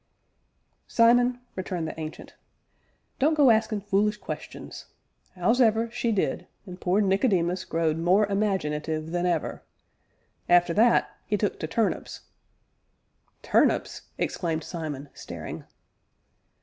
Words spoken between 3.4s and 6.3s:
askin' fulish questions. 'Ows'ever, she